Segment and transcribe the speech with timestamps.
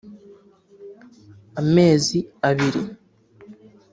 [1.61, 2.17] amezi
[2.49, 2.81] abiri